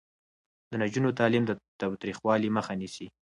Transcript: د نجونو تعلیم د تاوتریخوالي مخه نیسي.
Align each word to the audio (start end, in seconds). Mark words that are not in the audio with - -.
د 0.69 0.71
نجونو 0.81 1.09
تعلیم 1.19 1.43
د 1.47 1.51
تاوتریخوالي 1.81 2.49
مخه 2.57 2.73
نیسي. 2.81 3.07